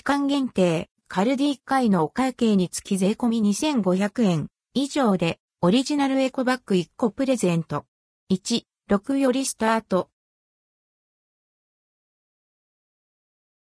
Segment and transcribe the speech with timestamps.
[0.00, 7.84] 期間限定、カルディ1回のお会計につき税込み2500円以上で、オリジナルエコバッグ1個プレゼント。
[8.32, 10.08] 1、6よりスタート。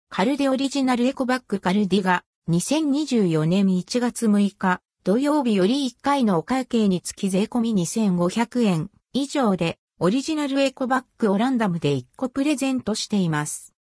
[0.08, 13.74] カルデオリジナルエコバッグカルディが2024年1月6日土曜日より1回のお会計につき税込み2500円以上でオリジナルエコバッグをランダムで1個プレゼントしています。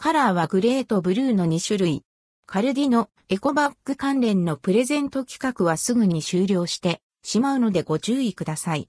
[0.00, 2.04] カラーはグレーとブルーの2種類。
[2.46, 8.88] カルディのエコバッグ関連のプレゼント企画はすぐに終了してしまうのでご注意ください。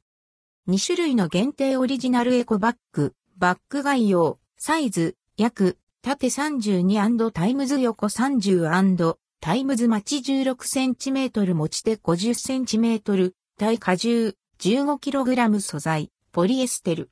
[0.67, 11.95] 2種類の限定オリジナルエコバッグ、バッグ概要、サイズ、約、縦32 times 横30 times マチ 16cm 持ち手。
[11.95, 14.35] 50cm、耐荷重。
[14.59, 16.11] 15kg 素材。
[16.31, 17.09] ポリエステル。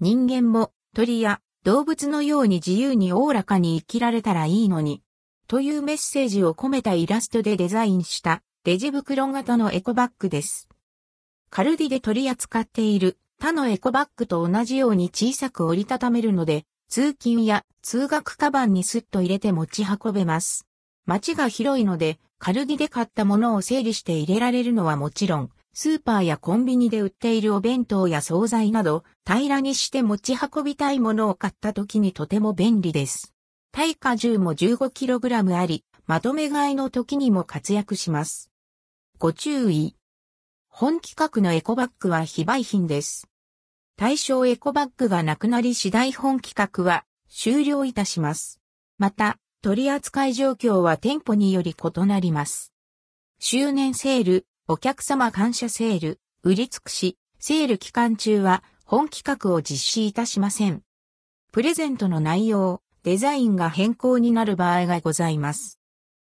[0.00, 0.72] 人間も。
[0.94, 5.02] 鳥や動物のように自由におおらかに生きられたらいいのに。
[5.48, 10.70] というメッセージを込めたイラストでデザインしたレジ袋型のエコバッグです。
[11.50, 20.66] カルディで取り扱っている他のエコバッグと同じように小さく折りたためるので、通勤や通学カバンにスッと入れて持ち運べます。
[21.04, 25.50] 街が広いので、カルディで買ったものを整理して入れられるのはもちろん、
[25.80, 33.32] スーパーやコンビニで売っているお弁当や惣菜など、平らにして持ち運びたいものを買った時にとても便利です。
[33.70, 38.50] 耐荷重も 15kg あり、まとめ買いの時にも活躍します。
[39.20, 39.94] ご注意。
[40.66, 43.28] 本規格のエコバッグは非売品です。
[43.96, 48.60] 対象エコバッグがなくなり次第本規格は終了いたします。
[48.98, 52.72] また、取扱い状況は店舗により異なります。
[53.38, 60.82] 周年セール、お客様感謝セール、売り尽くし、セール期間中は本企画を実施いたしません。
[61.52, 65.78] プレゼントの内容、デザインが変更になる場合がございます。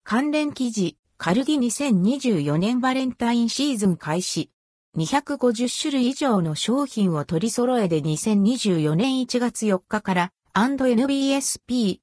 [0.03, 4.51] 関連記事、カルディ2024年バレンタインシーズン開始。
[4.95, 11.97] 250種類以上の商品を取り揃えで2024年1月4日から &NBSP